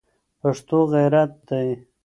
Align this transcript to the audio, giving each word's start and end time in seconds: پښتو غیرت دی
پښتو 0.41 0.77
غیرت 0.93 1.29
دی 1.47 1.69